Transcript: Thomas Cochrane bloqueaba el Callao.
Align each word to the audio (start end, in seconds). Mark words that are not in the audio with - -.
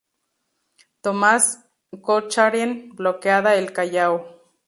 Thomas 1.03 1.59
Cochrane 2.01 2.89
bloqueaba 2.95 3.53
el 3.55 3.71
Callao. 3.71 4.25